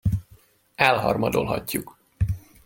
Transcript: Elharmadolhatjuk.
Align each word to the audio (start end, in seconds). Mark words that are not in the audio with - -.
Elharmadolhatjuk. 0.87 1.95